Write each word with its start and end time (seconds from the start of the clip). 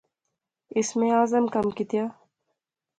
اسم 0.79 0.99
اعظم 1.15 1.43
کم 1.53 1.67
کیتیا 1.75 2.05